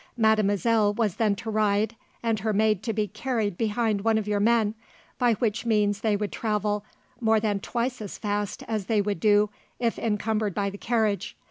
[0.17, 4.39] Mademoiselle was then to ride, and her maid to be carried behind one of your
[4.39, 4.73] men,
[5.19, 6.83] by which means they would travel
[7.19, 11.37] more than twice as fast as they would do, if encumbered by the carriage.